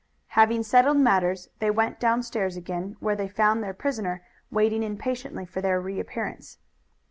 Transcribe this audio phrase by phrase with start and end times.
[0.29, 5.61] Having settled matters they went downstairs again, where they found their prisoner waiting impatiently for
[5.61, 6.57] their reappearance.